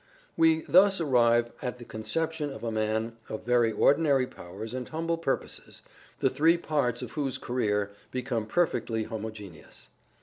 [0.35, 4.89] We thus arrive at the con ception of a man of very ordinary powers and
[4.89, 5.83] humble purposes,
[6.21, 9.89] the three parts of whose career become perfectly homogeneous.